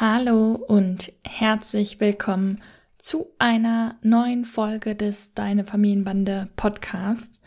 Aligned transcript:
Hallo 0.00 0.52
und 0.52 1.12
herzlich 1.24 1.98
willkommen 1.98 2.62
zu 2.98 3.32
einer 3.40 3.96
neuen 4.00 4.44
Folge 4.44 4.94
des 4.94 5.34
Deine 5.34 5.64
Familienbande 5.64 6.50
Podcasts. 6.54 7.42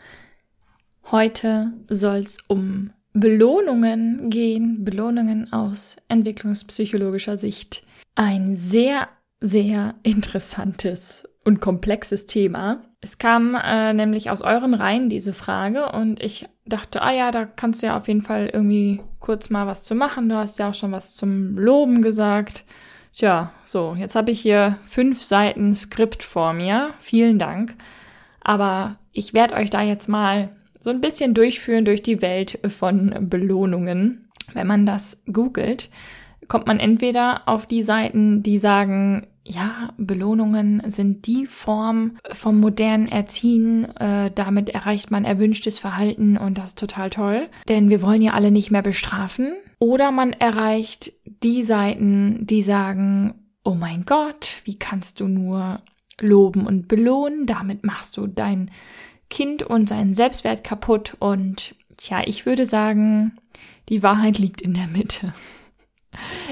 Heute 1.10 1.72
soll 1.88 2.18
es 2.18 2.36
um 2.48 2.90
Belohnungen 3.14 4.28
gehen, 4.28 4.84
Belohnungen 4.84 5.50
aus 5.50 5.96
entwicklungspsychologischer 6.08 7.38
Sicht. 7.38 7.86
Ein 8.16 8.54
sehr, 8.54 9.08
sehr 9.40 9.94
interessantes 10.02 11.26
und 11.44 11.60
komplexes 11.60 12.26
Thema. 12.26 12.82
Es 13.00 13.18
kam 13.18 13.54
äh, 13.54 13.92
nämlich 13.92 14.30
aus 14.30 14.42
euren 14.42 14.74
Reihen 14.74 15.08
diese 15.08 15.32
Frage 15.32 15.90
und 15.90 16.22
ich 16.22 16.48
dachte, 16.66 17.02
ah 17.02 17.12
ja, 17.12 17.30
da 17.30 17.44
kannst 17.44 17.82
du 17.82 17.88
ja 17.88 17.96
auf 17.96 18.06
jeden 18.06 18.22
Fall 18.22 18.48
irgendwie 18.52 19.00
kurz 19.18 19.50
mal 19.50 19.66
was 19.66 19.82
zu 19.82 19.94
machen. 19.94 20.28
Du 20.28 20.36
hast 20.36 20.58
ja 20.58 20.70
auch 20.70 20.74
schon 20.74 20.92
was 20.92 21.16
zum 21.16 21.58
Loben 21.58 22.02
gesagt. 22.02 22.64
Tja, 23.12 23.52
so, 23.66 23.94
jetzt 23.98 24.14
habe 24.14 24.30
ich 24.30 24.40
hier 24.40 24.78
fünf 24.84 25.22
Seiten 25.22 25.74
Skript 25.74 26.22
vor 26.22 26.52
mir. 26.52 26.94
Vielen 26.98 27.38
Dank. 27.38 27.74
Aber 28.40 28.96
ich 29.12 29.34
werde 29.34 29.54
euch 29.54 29.70
da 29.70 29.82
jetzt 29.82 30.08
mal 30.08 30.50
so 30.80 30.90
ein 30.90 31.00
bisschen 31.00 31.34
durchführen 31.34 31.84
durch 31.84 32.02
die 32.02 32.22
Welt 32.22 32.58
von 32.68 33.28
Belohnungen. 33.28 34.28
Wenn 34.54 34.66
man 34.66 34.86
das 34.86 35.22
googelt, 35.30 35.90
kommt 36.48 36.66
man 36.66 36.80
entweder 36.80 37.42
auf 37.46 37.66
die 37.66 37.82
Seiten, 37.82 38.42
die 38.42 38.58
sagen, 38.58 39.26
ja, 39.44 39.92
Belohnungen 39.96 40.82
sind 40.86 41.26
die 41.26 41.46
Form 41.46 42.18
vom 42.32 42.60
modernen 42.60 43.08
Erziehen. 43.08 43.84
Äh, 43.96 44.30
damit 44.32 44.70
erreicht 44.70 45.10
man 45.10 45.24
erwünschtes 45.24 45.78
Verhalten 45.78 46.36
und 46.36 46.58
das 46.58 46.70
ist 46.70 46.78
total 46.78 47.10
toll. 47.10 47.48
Denn 47.68 47.90
wir 47.90 48.02
wollen 48.02 48.22
ja 48.22 48.32
alle 48.34 48.50
nicht 48.50 48.70
mehr 48.70 48.82
bestrafen. 48.82 49.54
Oder 49.78 50.12
man 50.12 50.32
erreicht 50.32 51.12
die 51.42 51.62
Seiten, 51.62 52.46
die 52.46 52.62
sagen, 52.62 53.34
oh 53.64 53.74
mein 53.74 54.04
Gott, 54.04 54.58
wie 54.64 54.78
kannst 54.78 55.18
du 55.18 55.26
nur 55.26 55.82
loben 56.20 56.66
und 56.66 56.86
belohnen? 56.86 57.46
Damit 57.46 57.84
machst 57.84 58.16
du 58.16 58.28
dein 58.28 58.70
Kind 59.28 59.64
und 59.64 59.88
seinen 59.88 60.14
Selbstwert 60.14 60.62
kaputt. 60.62 61.16
Und 61.18 61.74
tja, 61.96 62.22
ich 62.24 62.46
würde 62.46 62.66
sagen, 62.66 63.38
die 63.88 64.04
Wahrheit 64.04 64.38
liegt 64.38 64.62
in 64.62 64.74
der 64.74 64.86
Mitte. 64.86 65.34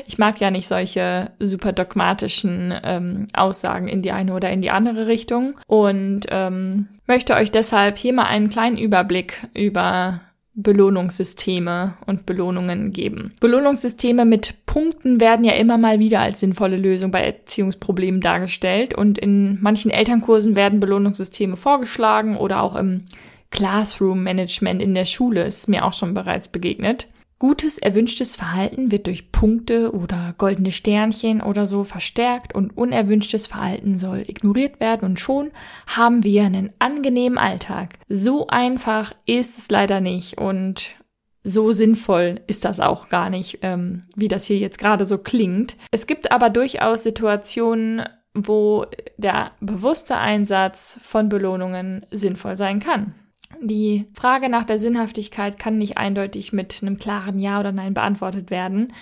Ich 0.07 0.19
mag 0.19 0.41
ja 0.41 0.51
nicht 0.51 0.69
solche 0.69 1.31
super 1.39 1.73
dogmatischen 1.73 2.75
ähm, 2.83 3.27
Aussagen 3.33 3.89
in 3.89 4.03
die 4.03 4.13
eine 4.13 4.35
oder 4.35 4.51
in 4.51 4.63
die 4.63 4.71
andere 4.71 5.07
Richtung 5.07 5.55
und 5.67 6.27
ähm, 6.31 6.89
möchte 7.07 7.35
euch 7.35 7.51
deshalb 7.51 7.99
hier 7.99 8.13
mal 8.13 8.25
einen 8.25 8.49
kleinen 8.49 8.79
Überblick 8.79 9.47
über 9.55 10.21
Belohnungssysteme 10.55 11.95
und 12.07 12.27
Belohnungen 12.27 12.91
geben. 12.91 13.33
Belohnungssysteme 13.41 14.25
mit 14.25 14.67
Punkten 14.67 15.21
werden 15.21 15.45
ja 15.45 15.53
immer 15.53 15.79
mal 15.79 15.99
wieder 16.01 16.21
als 16.21 16.41
sinnvolle 16.41 16.77
Lösung 16.77 17.11
bei 17.11 17.25
Erziehungsproblemen 17.25 18.21
dargestellt 18.21 18.95
und 18.95 19.19
in 19.19 19.59
manchen 19.63 19.91
Elternkursen 19.91 20.57
werden 20.57 20.81
Belohnungssysteme 20.81 21.57
vorgeschlagen 21.57 22.37
oder 22.37 22.63
auch 22.63 22.77
im 22.77 23.05
Classroom 23.51 24.23
Management 24.23 24.81
in 24.83 24.95
der 24.95 25.05
Schule 25.05 25.45
ist 25.45 25.69
mir 25.69 25.85
auch 25.85 25.93
schon 25.93 26.15
bereits 26.15 26.49
begegnet. 26.49 27.09
Gutes, 27.41 27.79
erwünschtes 27.79 28.37
Verhalten 28.37 28.93
wird 28.93 29.07
durch 29.07 29.33
Punkte 29.33 29.95
oder 29.95 30.35
goldene 30.37 30.73
Sternchen 30.73 31.41
oder 31.41 31.67
so 31.67 31.85
verstärkt 31.85 32.55
und 32.55 32.77
unerwünschtes 32.77 33.47
Verhalten 33.47 33.97
soll 33.97 34.25
ignoriert 34.27 34.79
werden 34.79 35.09
und 35.09 35.19
schon 35.19 35.51
haben 35.87 36.23
wir 36.23 36.45
einen 36.45 36.71
angenehmen 36.81 37.39
Alltag. 37.39 37.95
So 38.11 38.49
einfach 38.49 39.15
ist 39.25 39.57
es 39.57 39.71
leider 39.71 40.03
nicht 40.03 40.37
und 40.37 40.97
so 41.43 41.73
sinnvoll 41.73 42.43
ist 42.47 42.67
das 42.67 42.79
auch 42.79 43.09
gar 43.09 43.31
nicht, 43.31 43.61
ähm, 43.63 44.03
wie 44.15 44.29
das 44.29 44.45
hier 44.45 44.59
jetzt 44.59 44.79
gerade 44.79 45.07
so 45.07 45.17
klingt. 45.17 45.79
Es 45.91 46.07
gibt 46.07 46.33
aber 46.33 46.51
durchaus 46.51 47.05
Situationen, 47.05 48.03
wo 48.35 48.85
der 49.17 49.53
bewusste 49.61 50.19
Einsatz 50.19 50.99
von 51.01 51.31
Belohnungen 51.31 52.05
sinnvoll 52.11 52.57
sein 52.57 52.81
kann. 52.81 53.15
Die 53.61 54.07
Frage 54.15 54.49
nach 54.49 54.65
der 54.65 54.79
Sinnhaftigkeit 54.79 55.59
kann 55.59 55.79
nicht 55.79 55.99
eindeutig 55.99 56.53
mit 56.53 56.81
einem 56.83 56.99
klaren 56.99 57.39
Ja 57.39 57.61
oder 57.61 57.73
Nein 57.73 57.95
beantwortet 57.95 58.51
werden. 58.51 58.93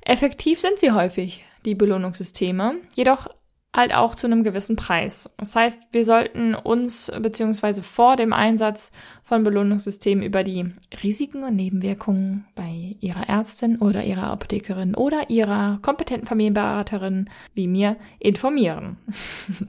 Effektiv 0.00 0.60
sind 0.60 0.78
sie 0.78 0.92
häufig, 0.92 1.44
die 1.64 1.74
Belohnungssysteme. 1.74 2.76
Jedoch 2.94 3.28
halt 3.74 3.94
auch 3.94 4.14
zu 4.14 4.26
einem 4.26 4.42
gewissen 4.42 4.76
Preis. 4.76 5.30
Das 5.36 5.54
heißt, 5.54 5.80
wir 5.92 6.04
sollten 6.04 6.54
uns 6.54 7.12
beziehungsweise 7.20 7.82
vor 7.82 8.16
dem 8.16 8.32
Einsatz 8.32 8.90
von 9.30 9.44
Belohnungssystemen 9.44 10.24
über 10.24 10.42
die 10.42 10.66
Risiken 11.04 11.44
und 11.44 11.54
Nebenwirkungen 11.54 12.46
bei 12.56 12.96
ihrer 12.98 13.28
Ärztin 13.28 13.76
oder 13.78 14.02
ihrer 14.02 14.24
Apothekerin 14.24 14.96
oder 14.96 15.30
ihrer 15.30 15.78
kompetenten 15.82 16.26
Familienberaterin 16.26 17.30
wie 17.54 17.68
mir 17.68 17.96
informieren. 18.18 18.96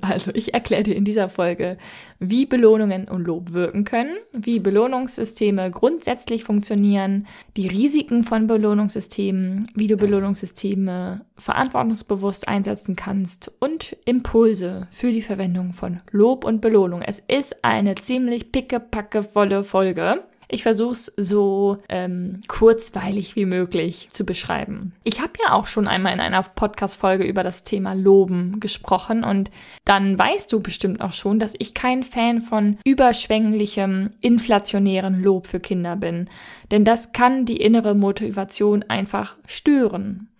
Also 0.02 0.32
ich 0.34 0.54
erkläre 0.54 0.84
dir 0.84 0.96
in 0.96 1.06
dieser 1.06 1.30
Folge, 1.30 1.78
wie 2.18 2.46
Belohnungen 2.46 3.08
und 3.08 3.26
Lob 3.26 3.54
wirken 3.54 3.84
können, 3.84 4.16
wie 4.34 4.60
Belohnungssysteme 4.60 5.70
grundsätzlich 5.70 6.44
funktionieren, 6.44 7.28
die 7.56 7.68
Risiken 7.68 8.24
von 8.24 8.48
Belohnungssystemen, 8.48 9.68
wie 9.76 9.88
du 9.88 9.96
Belohnungssysteme 9.96 11.22
verantwortungsbewusst 11.38 12.48
einsetzen 12.48 12.96
kannst 12.96 13.52
und 13.60 13.96
Impulse 14.06 14.88
für 14.92 15.12
die 15.12 15.22
Verwendung 15.22 15.74
von 15.74 16.02
Lob 16.12 16.46
und 16.46 16.62
Belohnung. 16.62 17.02
Es 17.02 17.20
ist 17.20 17.64
eine 17.64 17.96
ziemlich 17.96 18.52
pickepackevolle 18.52 19.51
Folge. 19.64 20.24
Ich 20.54 20.64
versuche 20.64 20.92
es 20.92 21.06
so 21.16 21.78
ähm, 21.88 22.42
kurzweilig 22.50 23.38
wie 23.38 23.46
möglich 23.46 24.10
zu 24.12 24.26
beschreiben. 24.26 24.92
Ich 25.06 25.22
habe 25.22 25.32
ja 25.42 25.54
auch 25.54 25.66
schon 25.66 25.88
einmal 25.88 26.14
in 26.14 26.20
einer 26.20 26.44
Podcast-Folge 26.44 27.24
über 27.24 27.42
das 27.42 27.64
Thema 27.64 27.94
Loben 27.94 28.60
gesprochen 28.60 29.24
und 29.24 29.50
dann 29.86 30.20
weißt 30.20 30.52
du 30.52 30.60
bestimmt 30.60 31.00
auch 31.00 31.14
schon, 31.14 31.40
dass 31.40 31.54
ich 31.58 31.74
kein 31.74 32.04
Fan 32.04 32.42
von 32.42 32.78
überschwänglichem, 32.84 34.10
inflationären 34.20 35.24
Lob 35.24 35.48
für 35.48 35.62
Kinder 35.62 35.96
bin. 35.96 36.30
Denn 36.70 36.84
das 36.84 37.14
kann 37.14 37.46
die 37.46 37.58
innere 37.58 37.96
Motivation 37.96 38.84
einfach 38.84 39.38
stören. 39.48 40.31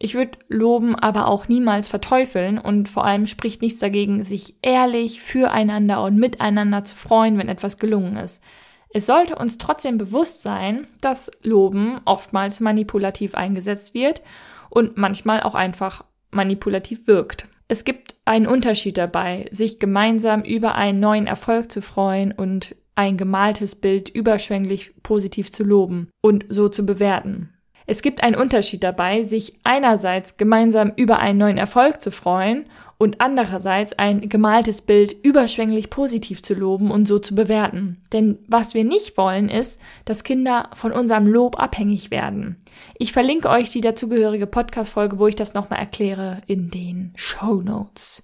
Ich 0.00 0.14
würde 0.14 0.38
Loben 0.48 0.94
aber 0.94 1.26
auch 1.26 1.48
niemals 1.48 1.88
verteufeln 1.88 2.58
und 2.58 2.88
vor 2.88 3.04
allem 3.04 3.26
spricht 3.26 3.62
nichts 3.62 3.80
dagegen, 3.80 4.24
sich 4.24 4.54
ehrlich 4.62 5.20
füreinander 5.20 6.02
und 6.02 6.16
miteinander 6.16 6.84
zu 6.84 6.94
freuen, 6.94 7.36
wenn 7.36 7.48
etwas 7.48 7.78
gelungen 7.78 8.16
ist. 8.16 8.42
Es 8.90 9.06
sollte 9.06 9.36
uns 9.36 9.58
trotzdem 9.58 9.98
bewusst 9.98 10.42
sein, 10.42 10.86
dass 11.00 11.30
Loben 11.42 12.00
oftmals 12.04 12.60
manipulativ 12.60 13.34
eingesetzt 13.34 13.92
wird 13.92 14.22
und 14.70 14.96
manchmal 14.96 15.42
auch 15.42 15.54
einfach 15.54 16.04
manipulativ 16.30 17.06
wirkt. 17.06 17.48
Es 17.66 17.84
gibt 17.84 18.16
einen 18.24 18.46
Unterschied 18.46 18.96
dabei, 18.96 19.48
sich 19.50 19.78
gemeinsam 19.78 20.42
über 20.42 20.74
einen 20.74 21.00
neuen 21.00 21.26
Erfolg 21.26 21.70
zu 21.70 21.82
freuen 21.82 22.32
und 22.32 22.76
ein 22.94 23.16
gemaltes 23.16 23.76
Bild 23.76 24.08
überschwänglich 24.08 24.94
positiv 25.02 25.52
zu 25.52 25.64
loben 25.64 26.08
und 26.22 26.46
so 26.48 26.68
zu 26.68 26.86
bewerten. 26.86 27.57
Es 27.90 28.02
gibt 28.02 28.22
einen 28.22 28.36
Unterschied 28.36 28.84
dabei, 28.84 29.22
sich 29.22 29.54
einerseits 29.64 30.36
gemeinsam 30.36 30.92
über 30.96 31.20
einen 31.20 31.38
neuen 31.38 31.56
Erfolg 31.56 32.02
zu 32.02 32.10
freuen 32.10 32.66
und 32.98 33.22
andererseits 33.22 33.94
ein 33.94 34.28
gemaltes 34.28 34.82
Bild 34.82 35.16
überschwänglich 35.24 35.88
positiv 35.88 36.42
zu 36.42 36.52
loben 36.52 36.90
und 36.90 37.08
so 37.08 37.18
zu 37.18 37.34
bewerten. 37.34 38.02
Denn 38.12 38.40
was 38.46 38.74
wir 38.74 38.84
nicht 38.84 39.16
wollen, 39.16 39.48
ist, 39.48 39.80
dass 40.04 40.22
Kinder 40.22 40.68
von 40.74 40.92
unserem 40.92 41.26
Lob 41.26 41.58
abhängig 41.58 42.10
werden. 42.10 42.56
Ich 42.98 43.12
verlinke 43.12 43.48
euch 43.48 43.70
die 43.70 43.80
dazugehörige 43.80 44.46
Podcast-Folge, 44.46 45.18
wo 45.18 45.26
ich 45.26 45.36
das 45.36 45.54
nochmal 45.54 45.78
erkläre, 45.78 46.42
in 46.46 46.70
den 46.70 47.14
Show 47.16 47.62
Notes. 47.62 48.22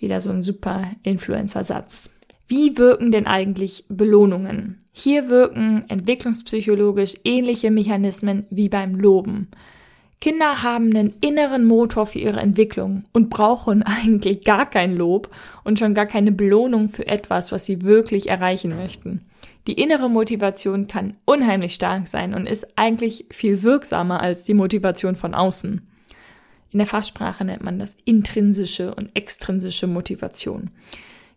Wieder 0.00 0.20
so 0.20 0.30
ein 0.30 0.42
super 0.42 0.88
Influencer-Satz. 1.04 2.10
Wie 2.46 2.76
wirken 2.76 3.10
denn 3.10 3.26
eigentlich 3.26 3.84
Belohnungen? 3.88 4.78
Hier 4.92 5.28
wirken 5.28 5.84
entwicklungspsychologisch 5.88 7.14
ähnliche 7.24 7.70
Mechanismen 7.70 8.46
wie 8.50 8.68
beim 8.68 8.94
Loben. 8.96 9.48
Kinder 10.20 10.62
haben 10.62 10.86
einen 10.86 11.14
inneren 11.20 11.64
Motor 11.64 12.06
für 12.06 12.18
ihre 12.18 12.40
Entwicklung 12.40 13.04
und 13.12 13.28
brauchen 13.30 13.82
eigentlich 14.02 14.44
gar 14.44 14.68
kein 14.68 14.96
Lob 14.96 15.30
und 15.64 15.78
schon 15.78 15.94
gar 15.94 16.06
keine 16.06 16.32
Belohnung 16.32 16.90
für 16.90 17.06
etwas, 17.06 17.50
was 17.52 17.64
sie 17.64 17.82
wirklich 17.82 18.28
erreichen 18.28 18.76
möchten. 18.76 19.22
Die 19.66 19.74
innere 19.74 20.10
Motivation 20.10 20.86
kann 20.86 21.16
unheimlich 21.24 21.74
stark 21.74 22.08
sein 22.08 22.34
und 22.34 22.46
ist 22.46 22.66
eigentlich 22.76 23.26
viel 23.30 23.62
wirksamer 23.62 24.20
als 24.20 24.42
die 24.42 24.54
Motivation 24.54 25.16
von 25.16 25.34
außen. 25.34 25.80
In 26.70 26.78
der 26.78 26.86
Fachsprache 26.86 27.44
nennt 27.44 27.64
man 27.64 27.78
das 27.78 27.96
intrinsische 28.04 28.94
und 28.94 29.10
extrinsische 29.14 29.86
Motivation. 29.86 30.70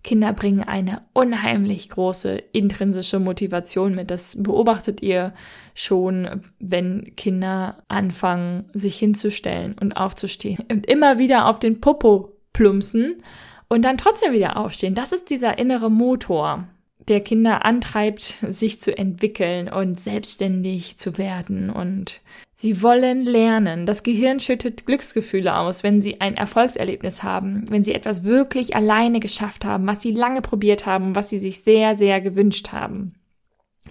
Kinder 0.03 0.33
bringen 0.33 0.63
eine 0.63 1.01
unheimlich 1.13 1.89
große 1.89 2.37
intrinsische 2.51 3.19
Motivation 3.19 3.95
mit. 3.95 4.09
Das 4.11 4.41
beobachtet 4.41 5.01
ihr 5.01 5.33
schon, 5.73 6.43
wenn 6.59 7.15
Kinder 7.15 7.83
anfangen, 7.87 8.65
sich 8.73 8.97
hinzustellen 8.97 9.75
und 9.79 9.93
aufzustehen 9.93 10.63
und 10.71 10.85
immer 10.85 11.17
wieder 11.17 11.47
auf 11.47 11.59
den 11.59 11.81
Popo 11.81 12.37
plumpsen 12.53 13.21
und 13.69 13.83
dann 13.83 13.97
trotzdem 13.97 14.33
wieder 14.33 14.57
aufstehen. 14.57 14.95
Das 14.95 15.11
ist 15.11 15.29
dieser 15.29 15.57
innere 15.57 15.91
Motor, 15.91 16.67
der 17.07 17.21
Kinder 17.21 17.63
antreibt, 17.65 18.35
sich 18.41 18.81
zu 18.81 18.97
entwickeln 18.97 19.69
und 19.69 19.99
selbstständig 19.99 20.97
zu 20.97 21.17
werden. 21.17 21.69
Und 21.69 22.21
sie 22.53 22.81
wollen 22.81 23.23
lernen. 23.23 23.85
Das 23.85 24.03
Gehirn 24.03 24.39
schüttet 24.39 24.85
Glücksgefühle 24.85 25.55
aus, 25.55 25.83
wenn 25.83 26.01
sie 26.01 26.19
ein 26.21 26.35
Erfolgserlebnis 26.35 27.23
haben, 27.23 27.65
wenn 27.69 27.83
sie 27.83 27.93
etwas 27.93 28.23
wirklich 28.23 28.75
alleine 28.75 29.19
geschafft 29.19 29.63
haben, 29.63 29.87
was 29.87 30.01
sie 30.01 30.11
lange 30.11 30.41
probiert 30.41 30.85
haben, 30.85 31.15
was 31.15 31.29
sie 31.29 31.39
sich 31.39 31.63
sehr, 31.63 31.95
sehr 31.95 32.19
gewünscht 32.21 32.71
haben. 32.71 33.15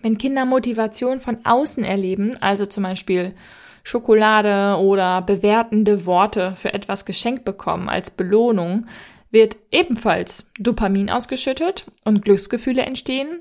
Wenn 0.02 0.18
Kinder 0.18 0.44
Motivation 0.44 1.20
von 1.20 1.38
außen 1.44 1.84
erleben, 1.84 2.36
also 2.40 2.66
zum 2.66 2.82
Beispiel 2.82 3.34
Schokolade 3.82 4.80
oder 4.80 5.22
bewertende 5.22 6.06
Worte 6.06 6.54
für 6.56 6.74
etwas 6.74 7.04
geschenkt 7.04 7.44
bekommen 7.44 7.88
als 7.88 8.10
Belohnung, 8.10 8.86
wird 9.30 9.56
ebenfalls 9.70 10.50
Dopamin 10.58 11.10
ausgeschüttet 11.10 11.86
und 12.04 12.24
Glücksgefühle 12.24 12.82
entstehen. 12.82 13.40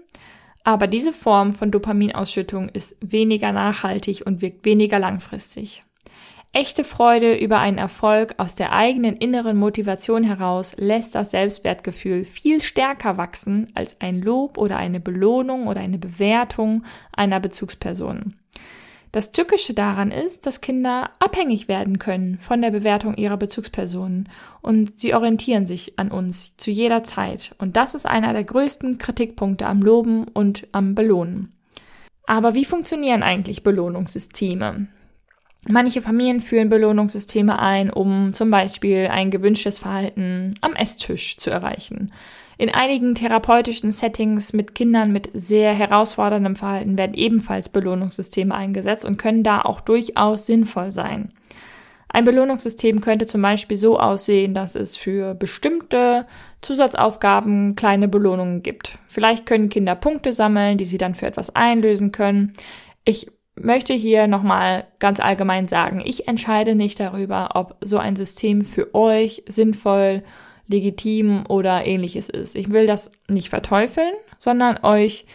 Aber 0.64 0.88
diese 0.88 1.14
Form 1.14 1.54
von 1.54 1.72
Dopaminausschüttung 1.72 2.70
ist 2.70 2.98
weniger 3.02 3.52
nachhaltig 3.52 4.24
und 4.26 4.42
wirkt 4.42 4.66
weniger 4.66 4.98
langfristig. 4.98 5.84
Echte 6.54 6.86
Freude 6.86 7.36
über 7.36 7.60
einen 7.60 7.78
Erfolg 7.78 8.36
aus 8.38 8.56
der 8.56 8.72
eigenen 8.72 9.18
inneren 9.18 9.58
Motivation 9.58 10.24
heraus 10.24 10.74
lässt 10.78 11.14
das 11.14 11.32
Selbstwertgefühl 11.32 12.24
viel 12.24 12.62
stärker 12.62 13.18
wachsen 13.18 13.70
als 13.76 14.00
ein 14.00 14.22
Lob 14.22 14.58
oder 14.58 14.78
eine 14.78 15.02
Belohnung 15.02 15.68
oder 15.68 15.82
eine 15.82 15.98
Bewertung 15.98 16.86
einer 17.12 17.42
Bezugsperson. 17.42 18.36
Das 19.16 19.32
Tückische 19.32 19.74
daran 19.74 20.12
ist, 20.12 20.46
dass 20.46 20.60
Kinder 20.60 21.10
abhängig 21.20 21.70
werden 21.70 22.00
können 22.00 22.38
von 22.42 22.62
der 22.62 22.72
Bewertung 22.72 23.16
ihrer 23.16 23.38
Bezugspersonen 23.38 24.28
und 24.62 25.00
sie 25.00 25.14
orientieren 25.14 25.66
sich 25.66 25.98
an 25.98 26.12
uns 26.12 26.58
zu 26.58 26.70
jeder 26.70 27.02
Zeit. 27.06 27.56
Und 27.58 27.78
das 27.78 27.96
ist 27.96 28.06
einer 28.06 28.34
der 28.34 28.44
größten 28.44 28.98
Kritikpunkte 28.98 29.68
am 29.68 29.82
Loben 29.82 30.26
und 30.28 30.68
am 30.74 30.96
Belohnen. 30.96 31.54
Aber 32.28 32.56
wie 32.56 32.66
funktionieren 32.66 33.24
eigentlich 33.24 33.64
Belohnungssysteme? 33.64 34.88
Manche 35.66 36.02
Familien 36.02 36.42
führen 36.42 36.68
Belohnungssysteme 36.68 37.58
ein, 37.58 37.92
um 37.92 38.34
zum 38.34 38.52
Beispiel 38.52 39.08
ein 39.10 39.32
gewünschtes 39.32 39.80
Verhalten 39.80 40.56
am 40.60 40.74
Esstisch 40.74 41.38
zu 41.38 41.52
erreichen. 41.52 42.12
In 42.58 42.70
einigen 42.70 43.16
therapeutischen 43.16 43.92
Settings 43.92 44.54
mit 44.54 44.76
Kindern 44.76 45.12
mit 45.12 45.30
sehr 45.34 45.74
herausforderndem 45.74 46.56
Verhalten 46.56 46.98
werden 46.98 47.14
ebenfalls 47.14 47.70
Belohnungssysteme 47.70 48.56
eingesetzt 48.56 49.06
und 49.06 49.18
können 49.18 49.44
da 49.44 49.62
auch 49.62 49.82
durchaus 49.82 50.46
sinnvoll 50.46 50.92
sein. 50.92 51.32
Ein 52.08 52.24
Belohnungssystem 52.24 53.02
könnte 53.02 53.26
zum 53.26 53.42
Beispiel 53.42 53.76
so 53.76 54.00
aussehen, 54.00 54.54
dass 54.54 54.76
es 54.76 54.96
für 54.96 55.34
bestimmte 55.34 56.26
Zusatzaufgaben 56.62 57.76
kleine 57.76 58.08
Belohnungen 58.08 58.64
gibt. 58.64 59.00
Vielleicht 59.10 59.46
können 59.46 59.68
Kinder 59.68 59.96
Punkte 59.96 60.32
sammeln, 60.32 60.78
die 60.78 60.86
sie 60.86 60.98
dann 60.98 61.14
für 61.14 61.28
etwas 61.28 61.54
einlösen 61.56 62.14
können. 62.14 62.54
Ich 63.04 63.28
möchte 63.56 63.94
hier 63.94 64.28
nochmal 64.28 64.88
ganz 65.00 65.20
allgemein 65.20 65.68
sagen, 65.68 66.02
ich 66.06 66.30
entscheide 66.30 66.76
nicht 66.76 67.02
darüber, 67.02 67.50
ob 67.56 67.76
so 67.82 67.98
ein 67.98 68.16
System 68.16 68.64
für 68.64 68.96
euch 68.96 69.44
sinnvoll 69.48 70.24
legitim 70.68 71.46
oder 71.48 71.86
ähnliches 71.86 72.30
ist. 72.30 72.56
Ich 72.56 72.72
will 72.72 72.88
das 72.88 73.12
nicht 73.28 73.50
verteufeln, 73.50 74.14
sondern 74.38 74.84
euch 74.84 75.26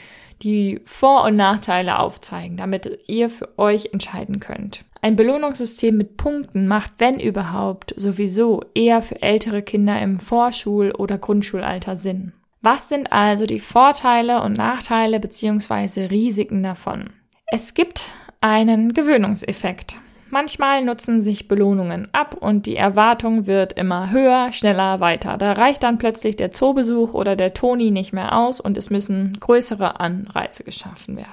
die 0.42 0.80
Vor- 0.84 1.24
und 1.24 1.36
Nachteile 1.36 1.98
aufzeigen, 1.98 2.56
damit 2.56 3.00
ihr 3.06 3.30
für 3.30 3.58
euch 3.58 3.90
entscheiden 3.92 4.40
könnt. 4.40 4.84
Ein 5.02 5.16
Belohnungssystem 5.16 5.96
mit 5.96 6.16
Punkten 6.16 6.66
macht, 6.66 6.92
wenn 6.98 7.18
überhaupt, 7.18 7.94
sowieso 7.96 8.62
eher 8.74 9.00
für 9.00 9.22
ältere 9.22 9.62
Kinder 9.62 10.00
im 10.00 10.20
Vorschul- 10.20 10.92
oder 10.92 11.16
Grundschulalter 11.16 11.96
Sinn. 11.96 12.32
Was 12.60 12.90
sind 12.90 13.10
also 13.10 13.46
die 13.46 13.60
Vorteile 13.60 14.42
und 14.42 14.58
Nachteile 14.58 15.18
bzw. 15.18 16.06
Risiken 16.06 16.62
davon? 16.62 17.10
Es 17.46 17.72
gibt 17.72 18.02
einen 18.42 18.92
Gewöhnungseffekt. 18.92 19.96
Manchmal 20.30 20.84
nutzen 20.84 21.22
sich 21.22 21.48
Belohnungen 21.48 22.08
ab 22.12 22.36
und 22.38 22.66
die 22.66 22.76
Erwartung 22.76 23.48
wird 23.48 23.72
immer 23.72 24.12
höher, 24.12 24.52
schneller, 24.52 25.00
weiter. 25.00 25.36
Da 25.36 25.52
reicht 25.52 25.82
dann 25.82 25.98
plötzlich 25.98 26.36
der 26.36 26.52
Zoobesuch 26.52 27.14
oder 27.14 27.34
der 27.34 27.52
Toni 27.52 27.90
nicht 27.90 28.12
mehr 28.12 28.36
aus 28.36 28.60
und 28.60 28.76
es 28.76 28.90
müssen 28.90 29.36
größere 29.40 29.98
Anreize 29.98 30.62
geschaffen 30.62 31.16
werden. 31.16 31.28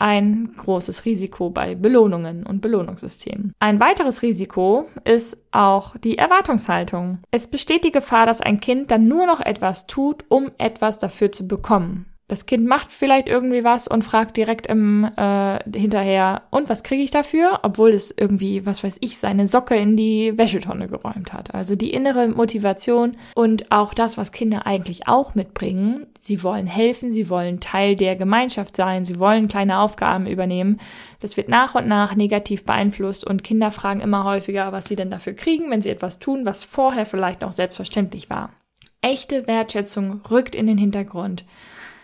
Ein 0.00 0.50
großes 0.56 1.04
Risiko 1.04 1.50
bei 1.50 1.76
Belohnungen 1.76 2.44
und 2.44 2.60
Belohnungssystemen. 2.60 3.54
Ein 3.60 3.78
weiteres 3.78 4.22
Risiko 4.22 4.86
ist 5.04 5.40
auch 5.52 5.96
die 5.96 6.18
Erwartungshaltung. 6.18 7.20
Es 7.30 7.46
besteht 7.46 7.84
die 7.84 7.92
Gefahr, 7.92 8.26
dass 8.26 8.40
ein 8.40 8.58
Kind 8.58 8.90
dann 8.90 9.06
nur 9.06 9.26
noch 9.26 9.40
etwas 9.40 9.86
tut, 9.86 10.24
um 10.28 10.50
etwas 10.58 10.98
dafür 10.98 11.30
zu 11.30 11.46
bekommen. 11.46 12.11
Das 12.32 12.46
Kind 12.46 12.64
macht 12.64 12.94
vielleicht 12.94 13.28
irgendwie 13.28 13.62
was 13.62 13.86
und 13.86 14.04
fragt 14.04 14.38
direkt 14.38 14.66
im 14.66 15.04
äh, 15.18 15.58
hinterher, 15.78 16.40
und 16.48 16.70
was 16.70 16.82
kriege 16.82 17.02
ich 17.02 17.10
dafür? 17.10 17.60
Obwohl 17.62 17.90
es 17.90 18.10
irgendwie, 18.16 18.64
was 18.64 18.82
weiß 18.82 18.96
ich, 19.02 19.18
seine 19.18 19.46
Socke 19.46 19.76
in 19.76 19.98
die 19.98 20.32
Wäschetonne 20.38 20.88
geräumt 20.88 21.34
hat. 21.34 21.54
Also 21.54 21.76
die 21.76 21.92
innere 21.92 22.28
Motivation 22.28 23.18
und 23.34 23.70
auch 23.70 23.92
das, 23.92 24.16
was 24.16 24.32
Kinder 24.32 24.66
eigentlich 24.66 25.08
auch 25.08 25.34
mitbringen. 25.34 26.06
Sie 26.20 26.42
wollen 26.42 26.66
helfen, 26.66 27.10
sie 27.10 27.28
wollen 27.28 27.60
Teil 27.60 27.96
der 27.96 28.16
Gemeinschaft 28.16 28.76
sein, 28.76 29.04
sie 29.04 29.18
wollen 29.18 29.46
kleine 29.46 29.80
Aufgaben 29.80 30.26
übernehmen. 30.26 30.80
Das 31.20 31.36
wird 31.36 31.50
nach 31.50 31.74
und 31.74 31.86
nach 31.86 32.14
negativ 32.16 32.64
beeinflusst 32.64 33.26
und 33.26 33.44
Kinder 33.44 33.70
fragen 33.70 34.00
immer 34.00 34.24
häufiger, 34.24 34.72
was 34.72 34.86
sie 34.86 34.96
denn 34.96 35.10
dafür 35.10 35.34
kriegen, 35.34 35.70
wenn 35.70 35.82
sie 35.82 35.90
etwas 35.90 36.18
tun, 36.18 36.46
was 36.46 36.64
vorher 36.64 37.04
vielleicht 37.04 37.42
noch 37.42 37.52
selbstverständlich 37.52 38.30
war. 38.30 38.54
Echte 39.02 39.46
Wertschätzung 39.46 40.22
rückt 40.30 40.54
in 40.54 40.66
den 40.66 40.78
Hintergrund. 40.78 41.44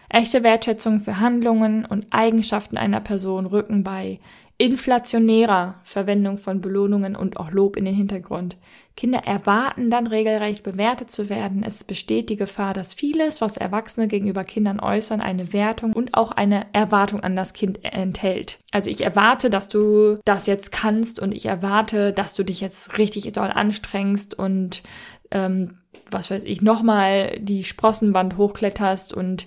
Echte 0.08 0.42
Wertschätzung 0.42 1.00
für 1.00 1.20
Handlungen 1.20 1.84
und 1.84 2.06
Eigenschaften 2.10 2.78
einer 2.78 3.00
Person 3.00 3.46
rücken 3.46 3.84
bei 3.84 4.20
inflationärer 4.60 5.76
Verwendung 5.84 6.36
von 6.36 6.60
Belohnungen 6.60 7.14
und 7.14 7.36
auch 7.36 7.52
Lob 7.52 7.76
in 7.76 7.84
den 7.84 7.94
Hintergrund. 7.94 8.56
Kinder 8.96 9.20
erwarten 9.24 9.88
dann 9.88 10.08
regelrecht 10.08 10.64
bewertet 10.64 11.12
zu 11.12 11.28
werden. 11.28 11.62
Es 11.62 11.84
besteht 11.84 12.28
die 12.28 12.36
Gefahr, 12.36 12.74
dass 12.74 12.92
vieles, 12.92 13.40
was 13.40 13.56
Erwachsene 13.56 14.08
gegenüber 14.08 14.42
Kindern 14.42 14.80
äußern, 14.80 15.20
eine 15.20 15.52
Wertung 15.52 15.92
und 15.92 16.14
auch 16.14 16.32
eine 16.32 16.66
Erwartung 16.72 17.20
an 17.20 17.36
das 17.36 17.52
Kind 17.52 17.78
enthält. 17.84 18.58
Also 18.72 18.90
ich 18.90 19.02
erwarte, 19.02 19.48
dass 19.48 19.68
du 19.68 20.18
das 20.24 20.46
jetzt 20.46 20.72
kannst 20.72 21.20
und 21.20 21.34
ich 21.34 21.46
erwarte, 21.46 22.12
dass 22.12 22.34
du 22.34 22.42
dich 22.42 22.60
jetzt 22.60 22.98
richtig 22.98 23.32
doll 23.32 23.52
anstrengst 23.52 24.36
und 24.36 24.82
ähm, 25.30 25.78
was 26.10 26.32
weiß 26.32 26.42
ich, 26.44 26.62
nochmal 26.62 27.38
die 27.38 27.62
Sprossenwand 27.62 28.36
hochkletterst 28.36 29.12
und 29.12 29.46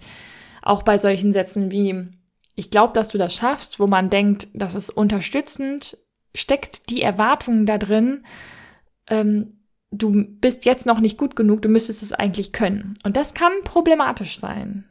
auch 0.61 0.83
bei 0.83 0.97
solchen 0.97 1.31
Sätzen 1.31 1.71
wie, 1.71 2.07
ich 2.55 2.69
glaube, 2.69 2.93
dass 2.93 3.09
du 3.09 3.17
das 3.17 3.33
schaffst, 3.33 3.79
wo 3.79 3.87
man 3.87 4.09
denkt, 4.09 4.47
das 4.53 4.75
ist 4.75 4.89
unterstützend, 4.89 5.97
steckt 6.35 6.89
die 6.89 7.01
Erwartung 7.01 7.65
da 7.65 7.77
drin, 7.77 8.25
ähm, 9.07 9.61
du 9.91 10.25
bist 10.39 10.65
jetzt 10.65 10.85
noch 10.85 10.99
nicht 10.99 11.17
gut 11.17 11.35
genug, 11.35 11.61
du 11.61 11.69
müsstest 11.69 12.01
es 12.01 12.13
eigentlich 12.13 12.51
können. 12.53 12.93
Und 13.03 13.17
das 13.17 13.33
kann 13.33 13.51
problematisch 13.63 14.39
sein. 14.39 14.85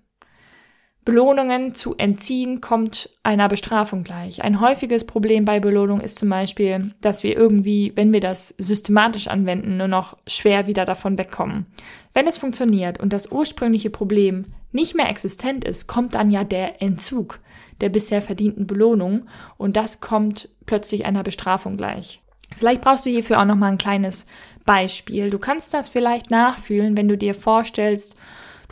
Belohnungen 1.04 1.74
zu 1.74 1.96
entziehen 1.96 2.60
kommt 2.60 3.08
einer 3.22 3.48
Bestrafung 3.48 4.04
gleich. 4.04 4.42
Ein 4.44 4.60
häufiges 4.60 5.06
Problem 5.06 5.44
bei 5.46 5.58
Belohnung 5.58 6.00
ist 6.00 6.18
zum 6.18 6.28
Beispiel, 6.28 6.94
dass 7.00 7.22
wir 7.22 7.36
irgendwie, 7.36 7.92
wenn 7.96 8.12
wir 8.12 8.20
das 8.20 8.54
systematisch 8.58 9.26
anwenden, 9.28 9.78
nur 9.78 9.88
noch 9.88 10.18
schwer 10.26 10.66
wieder 10.66 10.84
davon 10.84 11.16
wegkommen. 11.16 11.66
Wenn 12.12 12.26
es 12.26 12.36
funktioniert 12.36 13.00
und 13.00 13.12
das 13.12 13.32
ursprüngliche 13.32 13.88
Problem 13.88 14.44
nicht 14.72 14.94
mehr 14.94 15.08
existent 15.08 15.64
ist, 15.64 15.86
kommt 15.86 16.14
dann 16.14 16.30
ja 16.30 16.44
der 16.44 16.82
Entzug 16.82 17.40
der 17.80 17.88
bisher 17.88 18.20
verdienten 18.22 18.66
Belohnung 18.66 19.26
und 19.56 19.76
das 19.76 20.00
kommt 20.00 20.48
plötzlich 20.66 21.06
einer 21.06 21.22
Bestrafung 21.22 21.76
gleich. 21.76 22.20
Vielleicht 22.54 22.82
brauchst 22.82 23.06
du 23.06 23.10
hierfür 23.10 23.40
auch 23.40 23.44
noch 23.44 23.56
mal 23.56 23.68
ein 23.68 23.78
kleines 23.78 24.26
Beispiel. 24.66 25.30
Du 25.30 25.38
kannst 25.38 25.72
das 25.72 25.88
vielleicht 25.88 26.30
nachfühlen, 26.30 26.96
wenn 26.96 27.08
du 27.08 27.16
dir 27.16 27.34
vorstellst, 27.34 28.16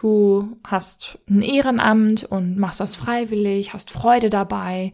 du 0.00 0.56
hast 0.64 1.18
ein 1.28 1.42
Ehrenamt 1.42 2.24
und 2.24 2.58
machst 2.58 2.80
das 2.80 2.96
freiwillig, 2.96 3.72
hast 3.72 3.90
Freude 3.90 4.30
dabei 4.30 4.92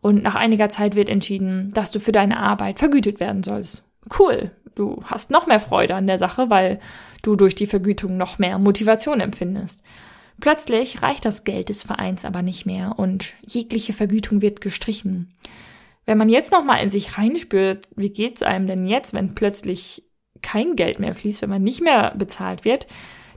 und 0.00 0.22
nach 0.22 0.34
einiger 0.34 0.68
Zeit 0.68 0.94
wird 0.94 1.08
entschieden, 1.08 1.70
dass 1.74 1.90
du 1.90 1.98
für 1.98 2.12
deine 2.12 2.38
Arbeit 2.38 2.78
vergütet 2.78 3.20
werden 3.20 3.42
sollst. 3.42 3.82
Cool, 4.18 4.50
du 4.74 5.00
hast 5.04 5.30
noch 5.30 5.46
mehr 5.46 5.60
Freude 5.60 5.94
an 5.94 6.06
der 6.06 6.18
Sache, 6.18 6.50
weil 6.50 6.78
du 7.22 7.36
durch 7.36 7.54
die 7.54 7.66
Vergütung 7.66 8.16
noch 8.16 8.38
mehr 8.38 8.58
Motivation 8.58 9.20
empfindest. 9.20 9.82
Plötzlich 10.40 11.02
reicht 11.02 11.24
das 11.24 11.44
Geld 11.44 11.68
des 11.68 11.82
Vereins 11.82 12.24
aber 12.24 12.42
nicht 12.42 12.66
mehr 12.66 12.98
und 12.98 13.34
jegliche 13.46 13.92
Vergütung 13.92 14.42
wird 14.42 14.60
gestrichen. 14.60 15.32
Wenn 16.06 16.18
man 16.18 16.28
jetzt 16.28 16.52
noch 16.52 16.64
mal 16.64 16.76
in 16.76 16.90
sich 16.90 17.16
reinspürt, 17.16 17.88
wie 17.96 18.10
geht's 18.10 18.42
einem 18.42 18.66
denn 18.66 18.86
jetzt, 18.86 19.14
wenn 19.14 19.34
plötzlich 19.34 20.04
kein 20.42 20.76
Geld 20.76 20.98
mehr 20.98 21.14
fließt, 21.14 21.40
wenn 21.42 21.50
man 21.50 21.62
nicht 21.62 21.80
mehr 21.80 22.14
bezahlt 22.16 22.64
wird, 22.64 22.86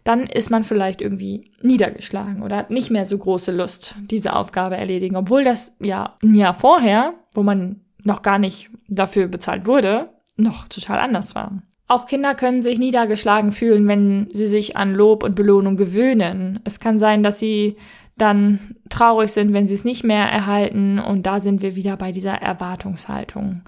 dann 0.07 0.25
ist 0.25 0.49
man 0.49 0.63
vielleicht 0.63 1.01
irgendwie 1.01 1.51
niedergeschlagen 1.61 2.41
oder 2.41 2.55
hat 2.55 2.71
nicht 2.71 2.89
mehr 2.89 3.05
so 3.05 3.17
große 3.17 3.51
Lust, 3.51 3.95
diese 4.09 4.33
Aufgabe 4.33 4.77
erledigen, 4.77 5.17
obwohl 5.17 5.43
das 5.43 5.75
ja 5.81 6.15
ein 6.23 6.33
Jahr 6.33 6.53
vorher, 6.53 7.13
wo 7.33 7.43
man 7.43 7.81
noch 8.03 8.21
gar 8.21 8.39
nicht 8.39 8.69
dafür 8.87 9.27
bezahlt 9.27 9.67
wurde, 9.67 10.09
noch 10.37 10.69
total 10.69 10.99
anders 10.99 11.35
war. 11.35 11.61
Auch 11.89 12.05
Kinder 12.05 12.35
können 12.35 12.61
sich 12.61 12.79
niedergeschlagen 12.79 13.51
fühlen, 13.51 13.87
wenn 13.89 14.29
sie 14.31 14.47
sich 14.47 14.77
an 14.77 14.93
Lob 14.93 15.23
und 15.23 15.35
Belohnung 15.35 15.75
gewöhnen. 15.75 16.61
Es 16.63 16.79
kann 16.79 16.97
sein, 16.99 17.21
dass 17.21 17.39
sie 17.39 17.75
dann 18.17 18.59
traurig 18.89 19.31
sind, 19.31 19.51
wenn 19.51 19.67
sie 19.67 19.75
es 19.75 19.85
nicht 19.85 20.05
mehr 20.05 20.25
erhalten. 20.25 20.99
Und 20.99 21.25
da 21.25 21.41
sind 21.41 21.61
wir 21.61 21.75
wieder 21.75 21.97
bei 21.97 22.13
dieser 22.13 22.33
Erwartungshaltung. 22.33 23.61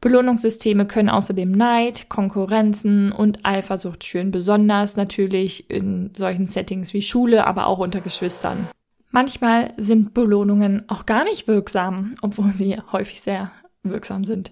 Belohnungssysteme 0.00 0.86
können 0.86 1.10
außerdem 1.10 1.50
Neid, 1.50 2.08
Konkurrenzen 2.08 3.12
und 3.12 3.44
Eifersucht 3.44 4.04
schüren, 4.04 4.30
besonders 4.30 4.96
natürlich 4.96 5.68
in 5.68 6.12
solchen 6.16 6.46
Settings 6.46 6.94
wie 6.94 7.02
Schule, 7.02 7.46
aber 7.46 7.66
auch 7.66 7.78
unter 7.78 8.00
Geschwistern. 8.00 8.68
Manchmal 9.10 9.74
sind 9.76 10.14
Belohnungen 10.14 10.88
auch 10.88 11.04
gar 11.04 11.24
nicht 11.24 11.48
wirksam, 11.48 12.14
obwohl 12.22 12.50
sie 12.52 12.76
häufig 12.92 13.20
sehr 13.20 13.50
wirksam 13.82 14.24
sind. 14.24 14.50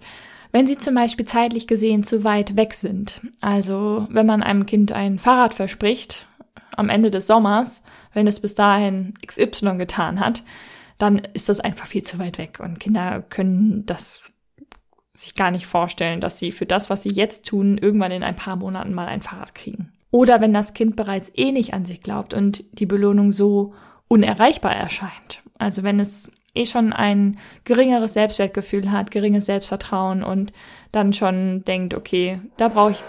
Wenn 0.53 0.67
sie 0.67 0.79
zum 0.79 0.95
Beispiel 0.95 1.27
zeitlich 1.27 1.67
gesehen 1.67 2.03
zu 2.03 2.25
weit 2.25 2.57
weg 2.57 2.75
sind, 2.75 3.21
also 3.41 4.07
wenn 4.11 4.27
man 4.27 4.43
einem 4.43 4.67
Kind 4.67 4.93
ein 4.93 5.19
Fahrrad 5.19 5.55
verspricht, 5.55 6.27
am 6.77 6.89
Ende 6.89 7.11
des 7.11 7.27
Sommers, 7.27 7.83
wenn 8.13 8.27
es 8.27 8.41
bis 8.41 8.55
dahin 8.55 9.15
XY 9.27 9.77
getan 9.77 10.21
hat, 10.21 10.43
dann 10.97 11.19
ist 11.35 11.49
das 11.49 11.61
einfach 11.61 11.87
viel 11.87 12.03
zu 12.03 12.19
weit 12.19 12.39
weg 12.39 12.61
und 12.61 12.81
Kinder 12.81 13.23
können 13.29 13.85
das 13.87 14.23
sich 15.19 15.35
gar 15.35 15.51
nicht 15.51 15.67
vorstellen, 15.67 16.21
dass 16.21 16.39
sie 16.39 16.53
für 16.53 16.67
das, 16.67 16.91
was 16.91 17.03
sie 17.03 17.11
jetzt 17.11 17.47
tun, 17.47 17.77
irgendwann 17.79 18.13
in 18.13 18.23
ein 18.23 18.37
paar 18.37 18.57
Monaten 18.57 18.95
mal 18.95 19.09
ein 19.09 19.21
Fahrrad 19.21 19.55
kriegen. 19.55 19.93
Oder 20.11 20.41
wenn 20.41 20.55
das 20.55 20.75
Kind 20.75 20.97
bereits 20.97 21.31
eh 21.35 21.53
nicht 21.53 21.75
an 21.75 21.85
sich 21.85 22.03
glaubt 22.03 22.33
und 22.35 22.65
die 22.73 22.87
Belohnung 22.87 23.33
so 23.33 23.75
unerreichbar 24.07 24.75
erscheint. 24.75 25.43
Also 25.59 25.83
wenn 25.83 26.01
es 26.01 26.31
eh 26.55 26.65
schon 26.65 26.93
ein 26.93 27.39
geringeres 27.65 28.15
Selbstwertgefühl 28.15 28.91
hat, 28.91 29.11
geringes 29.11 29.47
Selbstvertrauen 29.47 30.23
und 30.23 30.53
dann 30.93 31.13
schon 31.13 31.65
denkt, 31.65 31.95
okay, 31.95 32.41
da 32.57 32.69
brauche 32.69 32.93
ich. 32.93 33.03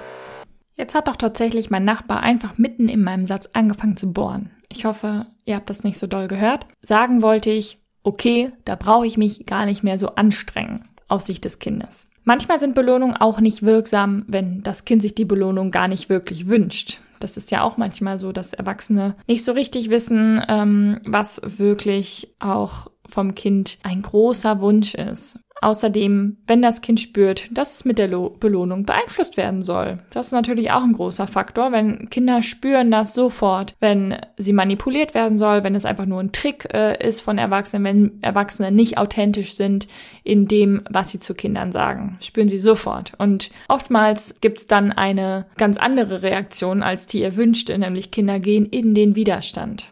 Jetzt 0.75 0.95
hat 0.95 1.07
doch 1.07 1.15
tatsächlich 1.15 1.69
mein 1.69 1.85
Nachbar 1.85 2.21
einfach 2.21 2.57
mitten 2.57 2.89
in 2.89 3.01
meinem 3.01 3.25
Satz 3.25 3.49
angefangen 3.53 3.97
zu 3.97 4.11
bohren. 4.11 4.51
Ich 4.67 4.85
hoffe, 4.85 5.27
ihr 5.45 5.55
habt 5.55 5.69
das 5.69 5.83
nicht 5.83 5.97
so 5.97 6.07
doll 6.07 6.27
gehört. 6.27 6.65
Sagen 6.81 7.21
wollte 7.21 7.49
ich, 7.49 7.79
okay, 8.03 8.51
da 8.65 8.75
brauche 8.75 9.07
ich 9.07 9.17
mich 9.17 9.45
gar 9.45 9.65
nicht 9.65 9.83
mehr 9.83 9.99
so 9.99 10.15
anstrengen 10.15 10.81
aus 11.09 11.25
Sicht 11.25 11.45
des 11.45 11.59
Kindes. 11.59 12.07
Manchmal 12.23 12.59
sind 12.59 12.75
Belohnungen 12.75 13.17
auch 13.17 13.39
nicht 13.41 13.63
wirksam, 13.63 14.23
wenn 14.27 14.61
das 14.63 14.85
Kind 14.85 15.01
sich 15.01 15.15
die 15.15 15.25
Belohnung 15.25 15.71
gar 15.71 15.87
nicht 15.87 16.09
wirklich 16.09 16.47
wünscht. 16.47 16.99
Das 17.19 17.37
ist 17.37 17.51
ja 17.51 17.63
auch 17.63 17.75
manchmal 17.77 18.17
so, 18.17 18.31
dass 18.31 18.53
Erwachsene 18.53 19.15
nicht 19.27 19.43
so 19.43 19.51
richtig 19.51 19.89
wissen, 19.89 20.41
ähm, 20.47 21.01
was 21.05 21.41
wirklich 21.43 22.33
auch 22.39 22.87
vom 23.09 23.35
Kind 23.35 23.77
ein 23.83 24.01
großer 24.01 24.61
Wunsch 24.61 24.95
ist. 24.95 25.39
Außerdem, 25.61 26.37
wenn 26.47 26.61
das 26.61 26.81
Kind 26.81 26.99
spürt, 26.99 27.49
dass 27.51 27.75
es 27.75 27.85
mit 27.85 27.97
der 27.97 28.07
Lo 28.07 28.29
Belohnung 28.29 28.85
beeinflusst 28.85 29.35
werden 29.35 29.61
soll. 29.61 29.99
Das 30.11 30.27
ist 30.27 30.31
natürlich 30.31 30.71
auch 30.71 30.83
ein 30.83 30.93
großer 30.93 31.27
Faktor, 31.27 31.71
wenn 31.71 32.09
Kinder 32.09 32.41
spüren 32.43 32.91
das 32.91 33.13
sofort, 33.13 33.75
wenn 33.79 34.17
sie 34.37 34.53
manipuliert 34.53 35.13
werden 35.13 35.37
soll, 35.37 35.63
wenn 35.63 35.75
es 35.75 35.85
einfach 35.85 36.05
nur 36.05 36.21
ein 36.21 36.31
Trick 36.31 36.73
äh, 36.73 37.05
ist 37.05 37.21
von 37.21 37.37
Erwachsenen, 37.37 37.83
wenn 37.83 38.23
Erwachsene 38.23 38.71
nicht 38.71 38.97
authentisch 38.97 39.53
sind 39.53 39.87
in 40.23 40.47
dem, 40.47 40.81
was 40.89 41.09
sie 41.09 41.19
zu 41.19 41.33
Kindern 41.33 41.71
sagen. 41.71 42.17
Spüren 42.21 42.47
sie 42.47 42.59
sofort. 42.59 43.13
Und 43.17 43.51
oftmals 43.67 44.39
gibt 44.41 44.59
es 44.59 44.67
dann 44.67 44.91
eine 44.91 45.45
ganz 45.57 45.77
andere 45.77 46.21
Reaktion, 46.21 46.83
als 46.83 47.05
die 47.05 47.21
ihr 47.21 47.35
wünschte, 47.35 47.77
nämlich 47.77 48.11
Kinder 48.11 48.39
gehen 48.39 48.65
in 48.65 48.95
den 48.95 49.15
Widerstand. 49.15 49.89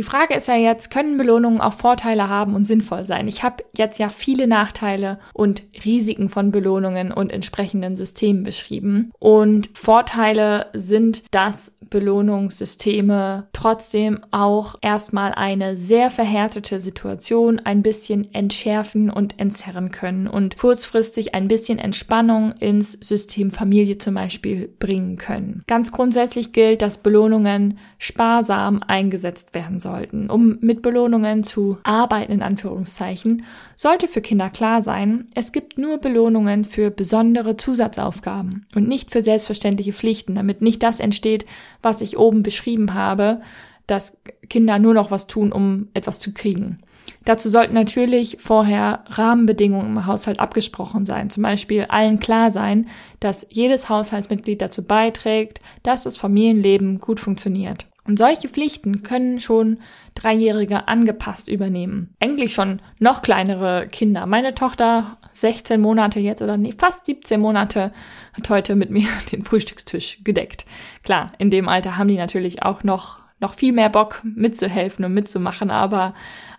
Die 0.00 0.04
Frage 0.04 0.32
ist 0.32 0.48
ja 0.48 0.56
jetzt, 0.56 0.90
können 0.90 1.18
Belohnungen 1.18 1.60
auch 1.60 1.74
Vorteile 1.74 2.30
haben 2.30 2.54
und 2.54 2.64
sinnvoll 2.64 3.04
sein? 3.04 3.28
Ich 3.28 3.42
habe 3.42 3.62
jetzt 3.76 3.98
ja 3.98 4.08
viele 4.08 4.46
Nachteile 4.46 5.18
und 5.34 5.62
Risiken 5.84 6.30
von 6.30 6.52
Belohnungen 6.52 7.12
und 7.12 7.30
entsprechenden 7.30 7.98
Systemen 7.98 8.42
beschrieben. 8.42 9.12
Und 9.18 9.68
Vorteile 9.74 10.68
sind, 10.72 11.22
dass 11.32 11.76
Belohnungssysteme 11.90 13.48
trotzdem 13.52 14.20
auch 14.30 14.76
erstmal 14.80 15.32
eine 15.32 15.76
sehr 15.76 16.10
verhärtete 16.10 16.80
Situation 16.80 17.60
ein 17.60 17.82
bisschen 17.82 18.32
entschärfen 18.32 19.10
und 19.10 19.38
entzerren 19.38 19.90
können 19.90 20.26
und 20.26 20.56
kurzfristig 20.56 21.34
ein 21.34 21.48
bisschen 21.48 21.78
Entspannung 21.78 22.52
ins 22.52 22.92
System 22.92 23.50
Familie 23.50 23.98
zum 23.98 24.14
Beispiel 24.14 24.68
bringen 24.78 25.16
können. 25.16 25.62
Ganz 25.66 25.92
grundsätzlich 25.92 26.52
gilt, 26.52 26.82
dass 26.82 26.98
Belohnungen 26.98 27.78
sparsam 27.98 28.82
eingesetzt 28.86 29.54
werden 29.54 29.80
sollten. 29.80 30.30
Um 30.30 30.58
mit 30.60 30.82
Belohnungen 30.82 31.42
zu 31.42 31.78
arbeiten, 31.82 32.32
in 32.32 32.42
Anführungszeichen, 32.42 33.44
sollte 33.76 34.06
für 34.06 34.20
Kinder 34.20 34.50
klar 34.50 34.82
sein, 34.82 35.26
es 35.34 35.52
gibt 35.52 35.78
nur 35.78 35.98
Belohnungen 35.98 36.64
für 36.64 36.90
besondere 36.90 37.56
Zusatzaufgaben 37.56 38.66
und 38.74 38.88
nicht 38.88 39.10
für 39.10 39.20
selbstverständliche 39.20 39.92
Pflichten, 39.92 40.34
damit 40.34 40.62
nicht 40.62 40.82
das 40.82 41.00
entsteht, 41.00 41.46
was 41.82 42.00
ich 42.00 42.18
oben 42.18 42.42
beschrieben 42.42 42.94
habe, 42.94 43.40
dass 43.86 44.18
Kinder 44.48 44.78
nur 44.78 44.94
noch 44.94 45.10
was 45.10 45.26
tun, 45.26 45.52
um 45.52 45.88
etwas 45.94 46.20
zu 46.20 46.32
kriegen. 46.32 46.80
Dazu 47.24 47.48
sollten 47.48 47.74
natürlich 47.74 48.36
vorher 48.40 49.04
Rahmenbedingungen 49.06 49.86
im 49.86 50.06
Haushalt 50.06 50.40
abgesprochen 50.40 51.04
sein. 51.04 51.28
Zum 51.30 51.42
Beispiel 51.42 51.86
allen 51.88 52.20
klar 52.20 52.50
sein, 52.50 52.86
dass 53.18 53.46
jedes 53.50 53.88
Haushaltsmitglied 53.88 54.62
dazu 54.62 54.84
beiträgt, 54.84 55.60
dass 55.82 56.04
das 56.04 56.16
Familienleben 56.16 57.00
gut 57.00 57.20
funktioniert. 57.20 57.86
Und 58.06 58.18
solche 58.18 58.48
Pflichten 58.48 59.02
können 59.02 59.40
schon 59.40 59.78
Dreijährige 60.14 60.88
angepasst 60.88 61.48
übernehmen. 61.48 62.14
Eigentlich 62.18 62.54
schon 62.54 62.80
noch 62.98 63.22
kleinere 63.22 63.86
Kinder. 63.86 64.26
Meine 64.26 64.54
Tochter, 64.54 65.18
16 65.32 65.80
Monate 65.80 66.20
jetzt 66.20 66.42
oder 66.42 66.56
nee, 66.56 66.74
fast 66.76 67.06
17 67.06 67.40
Monate, 67.40 67.92
hat 68.34 68.50
heute 68.50 68.76
mit 68.76 68.90
mir 68.90 69.08
den 69.32 69.44
Frühstückstisch 69.44 70.20
gedeckt. 70.24 70.64
Klar, 71.02 71.32
in 71.38 71.50
dem 71.50 71.68
Alter 71.68 71.96
haben 71.96 72.08
die 72.08 72.16
natürlich 72.16 72.62
auch 72.62 72.84
noch 72.84 73.20
noch 73.40 73.54
viel 73.54 73.72
mehr 73.72 73.88
Bock 73.88 74.20
mitzuhelfen 74.22 75.04
und 75.04 75.14
mitzumachen, 75.14 75.70
aber 75.70 76.12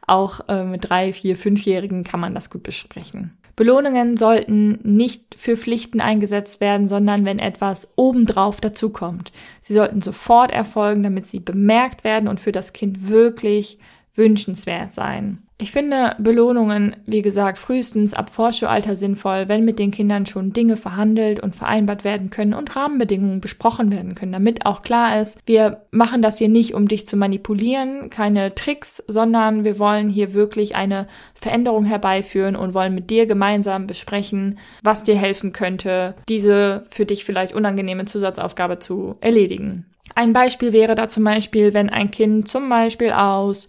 auch 0.07 0.41
äh, 0.49 0.63
mit 0.63 0.89
drei, 0.89 1.13
vier, 1.13 1.35
fünfjährigen 1.35 2.03
kann 2.03 2.19
man 2.19 2.33
das 2.33 2.49
gut 2.49 2.63
besprechen. 2.63 3.37
Belohnungen 3.55 4.17
sollten 4.17 4.79
nicht 4.83 5.35
für 5.35 5.55
Pflichten 5.57 6.01
eingesetzt 6.01 6.61
werden, 6.61 6.87
sondern 6.87 7.25
wenn 7.25 7.37
etwas 7.37 7.93
obendrauf 7.95 8.61
dazukommt. 8.61 9.31
Sie 9.59 9.73
sollten 9.73 10.01
sofort 10.01 10.51
erfolgen, 10.51 11.03
damit 11.03 11.27
sie 11.27 11.39
bemerkt 11.39 12.03
werden 12.03 12.27
und 12.27 12.39
für 12.39 12.51
das 12.51 12.73
Kind 12.73 13.07
wirklich 13.07 13.77
wünschenswert 14.15 14.93
sein. 14.93 15.43
Ich 15.61 15.71
finde 15.71 16.15
Belohnungen, 16.17 16.95
wie 17.05 17.21
gesagt, 17.21 17.59
frühestens 17.59 18.15
ab 18.15 18.31
Vorschulalter 18.31 18.95
sinnvoll, 18.95 19.47
wenn 19.47 19.63
mit 19.63 19.77
den 19.77 19.91
Kindern 19.91 20.25
schon 20.25 20.53
Dinge 20.53 20.75
verhandelt 20.75 21.39
und 21.39 21.55
vereinbart 21.55 22.03
werden 22.03 22.31
können 22.31 22.55
und 22.55 22.75
Rahmenbedingungen 22.75 23.41
besprochen 23.41 23.91
werden 23.91 24.15
können, 24.15 24.31
damit 24.31 24.65
auch 24.65 24.81
klar 24.81 25.21
ist, 25.21 25.37
wir 25.45 25.83
machen 25.91 26.23
das 26.23 26.39
hier 26.39 26.49
nicht, 26.49 26.73
um 26.73 26.87
dich 26.87 27.05
zu 27.05 27.15
manipulieren, 27.15 28.09
keine 28.09 28.55
Tricks, 28.55 29.03
sondern 29.07 29.63
wir 29.63 29.77
wollen 29.77 30.09
hier 30.09 30.33
wirklich 30.33 30.73
eine 30.73 31.05
Veränderung 31.35 31.85
herbeiführen 31.85 32.55
und 32.55 32.73
wollen 32.73 32.95
mit 32.95 33.11
dir 33.11 33.27
gemeinsam 33.27 33.85
besprechen, 33.85 34.57
was 34.81 35.03
dir 35.03 35.15
helfen 35.15 35.53
könnte, 35.53 36.15
diese 36.27 36.87
für 36.89 37.05
dich 37.05 37.23
vielleicht 37.23 37.53
unangenehme 37.53 38.05
Zusatzaufgabe 38.05 38.79
zu 38.79 39.15
erledigen. 39.21 39.85
Ein 40.15 40.33
Beispiel 40.33 40.73
wäre 40.73 40.95
da 40.95 41.07
zum 41.07 41.23
Beispiel, 41.23 41.75
wenn 41.75 41.91
ein 41.91 42.09
Kind 42.09 42.47
zum 42.47 42.67
Beispiel 42.67 43.11
aus 43.11 43.67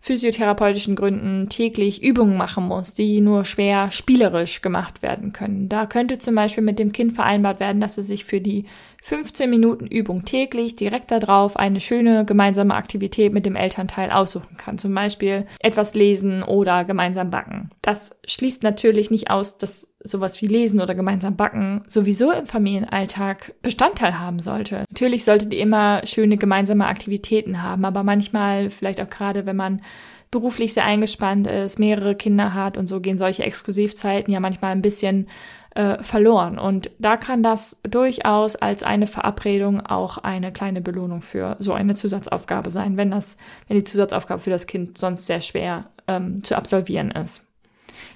physiotherapeutischen 0.00 0.96
Gründen 0.96 1.48
täglich 1.48 2.02
Übungen 2.02 2.36
machen 2.36 2.64
muss, 2.64 2.94
die 2.94 3.20
nur 3.20 3.44
schwer 3.44 3.90
spielerisch 3.90 4.62
gemacht 4.62 5.02
werden 5.02 5.32
können. 5.32 5.68
Da 5.68 5.86
könnte 5.86 6.18
zum 6.18 6.34
Beispiel 6.34 6.62
mit 6.62 6.78
dem 6.78 6.92
Kind 6.92 7.14
vereinbart 7.14 7.60
werden, 7.60 7.80
dass 7.80 7.98
es 7.98 8.06
sich 8.06 8.24
für 8.24 8.40
die 8.40 8.64
15 9.02 9.48
Minuten 9.48 9.86
Übung 9.86 10.24
täglich 10.24 10.76
direkt 10.76 11.10
darauf 11.10 11.56
eine 11.56 11.80
schöne 11.80 12.24
gemeinsame 12.24 12.74
Aktivität 12.74 13.32
mit 13.32 13.46
dem 13.46 13.56
Elternteil 13.56 14.10
aussuchen 14.10 14.56
kann. 14.56 14.78
Zum 14.78 14.94
Beispiel 14.94 15.46
etwas 15.60 15.94
lesen 15.94 16.42
oder 16.42 16.84
gemeinsam 16.84 17.30
backen. 17.30 17.70
Das 17.80 18.16
schließt 18.26 18.62
natürlich 18.62 19.10
nicht 19.10 19.30
aus, 19.30 19.58
dass 19.58 19.94
sowas 20.02 20.40
wie 20.42 20.46
Lesen 20.46 20.80
oder 20.80 20.94
gemeinsam 20.94 21.36
backen 21.36 21.82
sowieso 21.86 22.30
im 22.32 22.46
Familienalltag 22.46 23.54
Bestandteil 23.62 24.18
haben 24.18 24.40
sollte. 24.40 24.84
Natürlich 24.90 25.24
solltet 25.24 25.52
ihr 25.52 25.60
immer 25.60 26.06
schöne 26.06 26.36
gemeinsame 26.36 26.86
Aktivitäten 26.86 27.62
haben, 27.62 27.84
aber 27.84 28.02
manchmal, 28.02 28.70
vielleicht 28.70 29.00
auch 29.00 29.10
gerade 29.10 29.46
wenn 29.46 29.56
man 29.56 29.82
beruflich 30.30 30.74
sehr 30.74 30.84
eingespannt 30.84 31.46
ist, 31.46 31.78
mehrere 31.78 32.14
Kinder 32.14 32.54
hat 32.54 32.76
und 32.76 32.86
so 32.86 33.00
gehen 33.00 33.18
solche 33.18 33.44
Exklusivzeiten 33.44 34.32
ja 34.32 34.40
manchmal 34.40 34.72
ein 34.72 34.82
bisschen 34.82 35.28
äh, 35.74 36.02
verloren. 36.02 36.58
Und 36.58 36.90
da 36.98 37.16
kann 37.16 37.42
das 37.42 37.80
durchaus 37.82 38.56
als 38.56 38.82
eine 38.82 39.06
Verabredung 39.06 39.80
auch 39.80 40.18
eine 40.18 40.52
kleine 40.52 40.80
Belohnung 40.80 41.22
für 41.22 41.56
so 41.58 41.72
eine 41.72 41.94
Zusatzaufgabe 41.94 42.70
sein, 42.70 42.96
wenn 42.96 43.10
das, 43.10 43.36
wenn 43.68 43.76
die 43.76 43.84
Zusatzaufgabe 43.84 44.42
für 44.42 44.50
das 44.50 44.66
Kind 44.66 44.98
sonst 44.98 45.26
sehr 45.26 45.40
schwer 45.40 45.90
ähm, 46.06 46.42
zu 46.42 46.56
absolvieren 46.56 47.10
ist. 47.10 47.46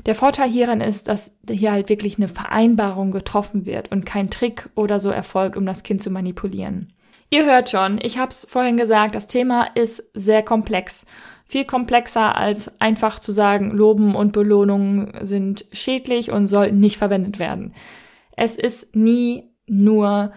Der 0.06 0.14
Vorteil 0.14 0.48
hieran 0.48 0.80
ist, 0.80 1.08
dass 1.08 1.38
hier 1.48 1.72
halt 1.72 1.88
wirklich 1.88 2.16
eine 2.16 2.28
Vereinbarung 2.28 3.10
getroffen 3.10 3.66
wird 3.66 3.90
und 3.92 4.06
kein 4.06 4.30
Trick 4.30 4.68
oder 4.74 5.00
so 5.00 5.10
erfolgt, 5.10 5.56
um 5.56 5.66
das 5.66 5.82
Kind 5.82 6.02
zu 6.02 6.10
manipulieren. 6.10 6.92
Ihr 7.30 7.46
hört 7.46 7.70
schon, 7.70 7.98
ich 8.02 8.18
habe 8.18 8.30
es 8.30 8.46
vorhin 8.48 8.76
gesagt, 8.76 9.14
das 9.14 9.26
Thema 9.26 9.66
ist 9.74 10.04
sehr 10.12 10.42
komplex. 10.42 11.06
Viel 11.52 11.66
komplexer 11.66 12.34
als 12.34 12.80
einfach 12.80 13.18
zu 13.18 13.30
sagen, 13.30 13.72
Loben 13.72 14.14
und 14.14 14.32
Belohnungen 14.32 15.12
sind 15.20 15.66
schädlich 15.70 16.30
und 16.30 16.48
sollten 16.48 16.80
nicht 16.80 16.96
verwendet 16.96 17.38
werden. 17.38 17.74
Es 18.34 18.56
ist 18.56 18.96
nie 18.96 19.50
nur 19.66 20.32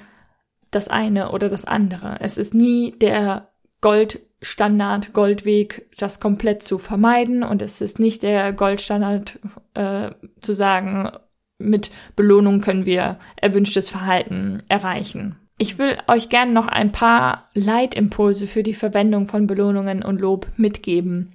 das 0.71 0.89
eine 0.89 1.31
oder 1.31 1.47
das 1.47 1.63
andere. 1.63 2.17
Es 2.19 2.37
ist 2.37 2.53
nie 2.53 2.99
der 2.99 3.47
Goldstandard, 3.79 5.13
Goldweg, 5.13 5.89
das 5.97 6.19
komplett 6.19 6.63
zu 6.63 6.77
vermeiden 6.77 7.43
und 7.43 7.61
es 7.61 7.79
ist 7.79 7.97
nicht 7.97 8.21
der 8.21 8.51
Goldstandard 8.51 9.39
äh, 9.73 10.09
zu 10.41 10.53
sagen, 10.53 11.11
mit 11.57 11.91
Belohnung 12.17 12.59
können 12.59 12.85
wir 12.85 13.19
erwünschtes 13.37 13.87
Verhalten 13.87 14.63
erreichen. 14.67 15.37
Ich 15.57 15.77
will 15.77 15.97
euch 16.07 16.27
gerne 16.27 16.51
noch 16.51 16.67
ein 16.67 16.91
paar 16.91 17.49
Leitimpulse 17.53 18.45
für 18.45 18.61
die 18.61 18.73
Verwendung 18.73 19.27
von 19.27 19.47
Belohnungen 19.47 20.03
und 20.03 20.19
Lob 20.19 20.47
mitgeben. 20.57 21.33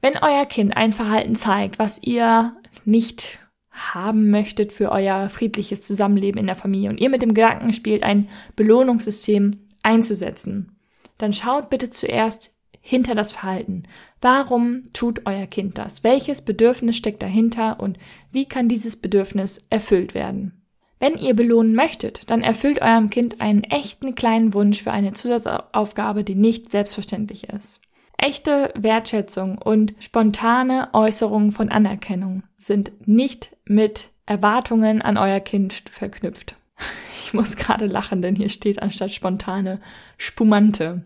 Wenn 0.00 0.16
euer 0.16 0.46
Kind 0.46 0.76
ein 0.76 0.92
Verhalten 0.92 1.36
zeigt, 1.36 1.78
was 1.78 2.02
ihr 2.02 2.56
nicht 2.84 3.38
haben 3.70 4.30
möchtet 4.30 4.72
für 4.72 4.90
euer 4.90 5.28
friedliches 5.28 5.82
Zusammenleben 5.82 6.40
in 6.40 6.46
der 6.46 6.56
Familie 6.56 6.90
und 6.90 6.98
ihr 6.98 7.10
mit 7.10 7.22
dem 7.22 7.34
Gedanken 7.34 7.72
spielt, 7.72 8.02
ein 8.02 8.28
Belohnungssystem 8.56 9.58
einzusetzen, 9.82 10.76
dann 11.18 11.32
schaut 11.32 11.68
bitte 11.70 11.90
zuerst 11.90 12.54
hinter 12.80 13.14
das 13.14 13.32
Verhalten. 13.32 13.84
Warum 14.20 14.82
tut 14.92 15.22
euer 15.26 15.46
Kind 15.46 15.78
das? 15.78 16.04
Welches 16.04 16.42
Bedürfnis 16.42 16.96
steckt 16.96 17.22
dahinter 17.22 17.80
und 17.80 17.98
wie 18.32 18.46
kann 18.46 18.68
dieses 18.68 18.96
Bedürfnis 18.96 19.64
erfüllt 19.70 20.14
werden? 20.14 20.61
Wenn 21.02 21.18
ihr 21.18 21.34
belohnen 21.34 21.74
möchtet, 21.74 22.30
dann 22.30 22.42
erfüllt 22.42 22.80
eurem 22.80 23.10
Kind 23.10 23.40
einen 23.40 23.64
echten 23.64 24.14
kleinen 24.14 24.54
Wunsch 24.54 24.84
für 24.84 24.92
eine 24.92 25.14
Zusatzaufgabe, 25.14 26.22
die 26.22 26.36
nicht 26.36 26.70
selbstverständlich 26.70 27.48
ist. 27.48 27.80
Echte 28.16 28.72
Wertschätzung 28.76 29.58
und 29.58 29.94
spontane 29.98 30.90
Äußerungen 30.92 31.50
von 31.50 31.70
Anerkennung 31.70 32.42
sind 32.54 33.08
nicht 33.08 33.56
mit 33.64 34.10
Erwartungen 34.26 35.02
an 35.02 35.16
euer 35.18 35.40
Kind 35.40 35.72
verknüpft. 35.90 36.54
Ich 37.24 37.34
muss 37.34 37.56
gerade 37.56 37.86
lachen, 37.86 38.20
denn 38.20 38.36
hier 38.36 38.50
steht 38.50 38.82
anstatt 38.82 39.10
spontane 39.10 39.80
spumante. 40.18 41.02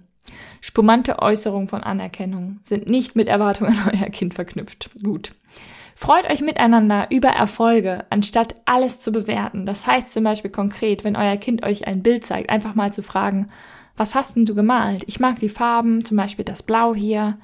Spumante 0.61 1.21
Äußerungen 1.21 1.69
von 1.69 1.85
Anerkennung 1.85 2.59
sind 2.65 2.89
nicht 2.91 3.15
mit 3.15 3.29
Erwartungen 3.29 3.79
an 3.79 3.93
euer 3.95 4.11
Kind 4.11 4.35
verknüpft. 4.35 4.91
Gut. 5.03 5.33
Freut 5.99 6.31
euch 6.31 6.43
miteinander 6.43 7.07
über 7.11 7.31
Erfolge, 7.31 8.05
anstatt 8.11 8.55
alles 8.67 9.01
zu 9.01 9.13
bewerten. 9.13 9.65
Das 9.65 9.87
heißt 9.87 10.13
zum 10.13 10.25
Beispiel 10.25 10.51
konkret, 10.51 11.05
wenn 11.05 11.17
euer 11.17 11.39
Kind 11.39 11.65
euch 11.65 11.87
ein 11.87 12.03
Bild 12.03 12.23
zeigt, 12.23 12.51
einfach 12.51 12.75
mal 12.75 12.93
zu 12.93 13.03
fragen, 13.03 13.49
was 13.97 14.15
hast 14.15 14.37
denn 14.37 14.45
du 14.45 14.55
gemalt? 14.55 15.05
Ich 15.07 15.21
mag 15.21 15.39
die 15.39 15.49
Farben, 15.49 16.05
zum 16.05 16.19
Beispiel 16.19 16.45
das 16.45 16.63
Blau 16.63 16.95
hier. 16.95 17.39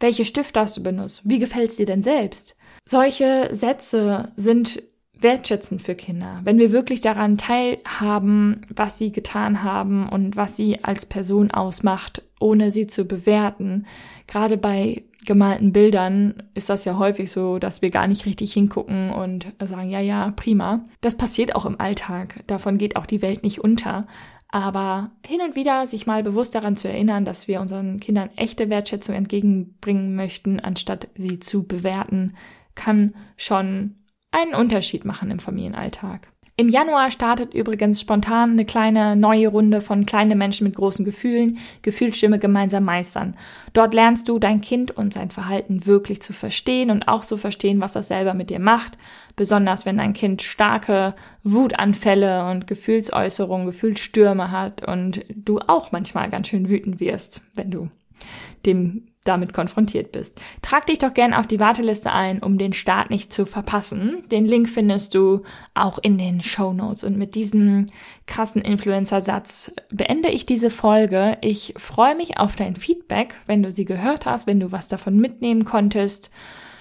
Welche 0.00 0.24
Stifte 0.24 0.58
hast 0.58 0.78
du 0.78 0.82
benutzt? 0.82 1.20
Wie 1.24 1.38
gefällt's 1.38 1.76
dir 1.76 1.84
denn 1.84 2.02
selbst? 2.02 2.56
Solche 2.86 3.50
Sätze 3.52 4.32
sind 4.36 4.82
wertschätzend 5.20 5.82
für 5.82 5.94
Kinder. 5.94 6.40
Wenn 6.44 6.58
wir 6.58 6.72
wirklich 6.72 7.02
daran 7.02 7.36
teilhaben, 7.36 8.62
was 8.74 8.96
sie 8.96 9.12
getan 9.12 9.62
haben 9.62 10.08
und 10.08 10.34
was 10.34 10.56
sie 10.56 10.82
als 10.82 11.04
Person 11.04 11.50
ausmacht, 11.50 12.22
ohne 12.40 12.70
sie 12.70 12.86
zu 12.86 13.04
bewerten. 13.04 13.86
Gerade 14.26 14.56
bei 14.56 15.02
gemalten 15.28 15.72
Bildern 15.72 16.42
ist 16.54 16.70
das 16.70 16.86
ja 16.86 16.96
häufig 16.96 17.30
so, 17.30 17.58
dass 17.58 17.82
wir 17.82 17.90
gar 17.90 18.06
nicht 18.06 18.24
richtig 18.24 18.54
hingucken 18.54 19.10
und 19.10 19.46
sagen, 19.62 19.90
ja, 19.90 20.00
ja, 20.00 20.32
prima. 20.34 20.84
Das 21.02 21.18
passiert 21.18 21.54
auch 21.54 21.66
im 21.66 21.78
Alltag. 21.78 22.42
Davon 22.46 22.78
geht 22.78 22.96
auch 22.96 23.04
die 23.04 23.20
Welt 23.20 23.42
nicht 23.42 23.60
unter. 23.60 24.06
Aber 24.48 25.10
hin 25.26 25.42
und 25.42 25.54
wieder 25.54 25.86
sich 25.86 26.06
mal 26.06 26.22
bewusst 26.22 26.54
daran 26.54 26.76
zu 26.76 26.88
erinnern, 26.88 27.26
dass 27.26 27.46
wir 27.46 27.60
unseren 27.60 28.00
Kindern 28.00 28.30
echte 28.36 28.70
Wertschätzung 28.70 29.14
entgegenbringen 29.14 30.16
möchten, 30.16 30.60
anstatt 30.60 31.08
sie 31.14 31.38
zu 31.38 31.66
bewerten, 31.66 32.34
kann 32.74 33.14
schon 33.36 33.96
einen 34.30 34.54
Unterschied 34.54 35.04
machen 35.04 35.30
im 35.30 35.40
Familienalltag. 35.40 36.32
Im 36.60 36.68
Januar 36.68 37.12
startet 37.12 37.54
übrigens 37.54 38.00
spontan 38.00 38.50
eine 38.50 38.64
kleine 38.64 39.14
neue 39.14 39.46
Runde 39.46 39.80
von 39.80 40.06
kleine 40.06 40.34
Menschen 40.34 40.66
mit 40.66 40.74
großen 40.74 41.04
Gefühlen, 41.04 41.58
Gefühlsstimme 41.82 42.40
gemeinsam 42.40 42.84
meistern. 42.84 43.36
Dort 43.74 43.94
lernst 43.94 44.28
du 44.28 44.40
dein 44.40 44.60
Kind 44.60 44.90
und 44.90 45.14
sein 45.14 45.30
Verhalten 45.30 45.86
wirklich 45.86 46.20
zu 46.20 46.32
verstehen 46.32 46.90
und 46.90 47.06
auch 47.06 47.22
zu 47.22 47.36
verstehen, 47.36 47.80
was 47.80 47.92
das 47.92 48.08
selber 48.08 48.34
mit 48.34 48.50
dir 48.50 48.58
macht. 48.58 48.98
Besonders 49.36 49.86
wenn 49.86 49.98
dein 49.98 50.14
Kind 50.14 50.42
starke 50.42 51.14
Wutanfälle 51.44 52.50
und 52.50 52.66
Gefühlsäußerungen, 52.66 53.66
Gefühlsstürme 53.66 54.50
hat 54.50 54.84
und 54.84 55.24
du 55.28 55.60
auch 55.60 55.92
manchmal 55.92 56.28
ganz 56.28 56.48
schön 56.48 56.68
wütend 56.68 56.98
wirst, 56.98 57.40
wenn 57.54 57.70
du 57.70 57.88
dem 58.66 59.06
damit 59.28 59.52
konfrontiert 59.52 60.12
bist. 60.12 60.40
Trag 60.62 60.86
dich 60.86 60.98
doch 60.98 61.14
gern 61.14 61.34
auf 61.34 61.46
die 61.46 61.60
Warteliste 61.60 62.12
ein, 62.12 62.42
um 62.42 62.58
den 62.58 62.72
Start 62.72 63.10
nicht 63.10 63.32
zu 63.32 63.46
verpassen. 63.46 64.24
Den 64.30 64.46
Link 64.46 64.68
findest 64.68 65.14
du 65.14 65.42
auch 65.74 65.98
in 65.98 66.18
den 66.18 66.42
Show 66.42 66.72
Notes. 66.72 67.04
Und 67.04 67.18
mit 67.18 67.34
diesem 67.34 67.86
krassen 68.26 68.62
Influencer-Satz 68.62 69.72
beende 69.90 70.30
ich 70.30 70.46
diese 70.46 70.70
Folge. 70.70 71.38
Ich 71.40 71.74
freue 71.76 72.16
mich 72.16 72.38
auf 72.38 72.56
dein 72.56 72.76
Feedback, 72.76 73.34
wenn 73.46 73.62
du 73.62 73.70
sie 73.70 73.84
gehört 73.84 74.26
hast, 74.26 74.46
wenn 74.46 74.60
du 74.60 74.72
was 74.72 74.88
davon 74.88 75.18
mitnehmen 75.18 75.64
konntest 75.64 76.30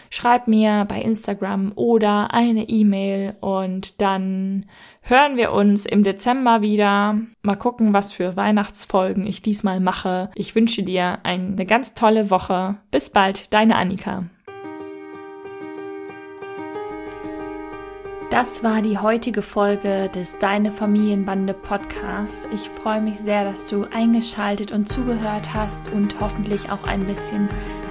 schreib 0.10 0.48
mir 0.48 0.86
bei 0.88 1.02
Instagram 1.02 1.72
oder 1.76 2.34
eine 2.34 2.70
E-Mail 2.70 3.36
und 3.42 4.02
dann 4.02 4.66
hören 5.02 5.38
wir 5.38 5.52
uns 5.54 5.86
im 5.86 6.04
Dezember 6.04 6.62
wieder. 6.62 7.18
Mal 7.42 7.56
gucken, 7.56 7.94
was 7.94 8.14
für 8.14 8.36
Weihnachtsfolgen 8.36 9.26
ich 9.26 9.42
diesmal 9.42 9.80
mache. 9.80 10.30
Ich 10.36 10.56
wünsche 10.56 10.84
dir 10.84 11.20
eine 11.24 11.66
ganz 11.66 11.94
tolle 11.94 12.30
Woche. 12.30 12.78
Bis 12.92 13.10
bald, 13.10 13.54
deine 13.54 13.76
Annika. 13.76 14.26
Das 18.30 18.62
war 18.62 18.82
die 18.82 18.98
heutige 18.98 19.42
Folge 19.42 20.10
des 20.14 20.38
Deine 20.38 20.74
Familienbande 20.74 21.54
Podcasts. 21.54 22.46
Ich 22.54 22.70
freue 22.70 23.00
mich 23.00 23.18
sehr, 23.18 23.46
dass 23.46 23.70
du 23.70 23.86
eingeschaltet 23.86 24.74
und 24.74 24.90
zugehört 24.90 25.54
hast 25.54 25.90
und 25.94 26.20
hoffentlich 26.20 26.70
auch 26.70 26.84
ein 26.84 27.06
bisschen 27.06 27.48